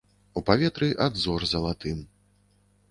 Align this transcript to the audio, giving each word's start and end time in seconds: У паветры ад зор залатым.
У 0.39 0.41
паветры 0.47 0.89
ад 1.07 1.21
зор 1.27 1.47
залатым. 1.53 2.05